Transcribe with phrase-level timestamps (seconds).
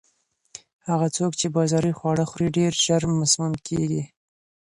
[0.89, 2.23] هغه څوک چې بازاري خواړه
[2.57, 4.03] ډېر خوري، ژر مسموم کیږي.